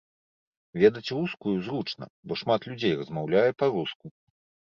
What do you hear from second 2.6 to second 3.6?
людзей размаўляе